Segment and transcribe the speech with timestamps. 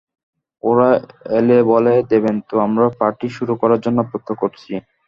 [0.63, 0.89] ওরা
[1.37, 4.71] এলে, বলে দেবেন তো আমরা পার্টি শুরু করার জন্য অপেক্ষা করছি।